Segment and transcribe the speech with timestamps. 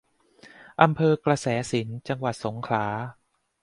[0.81, 2.85] อำเภอกระแสสินธุ์ จังหวัดสงขลา